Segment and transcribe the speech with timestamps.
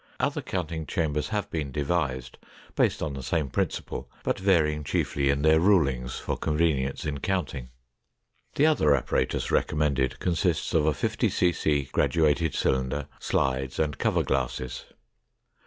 [0.19, 2.39] Other counting chambers have been devised
[2.75, 7.69] based on the same principle, but varying chiefly in their rulings for convenience in counting.
[8.55, 14.85] The other apparatus recommended consists of a 50 cc graduated cylinder, slides, and cover glasses.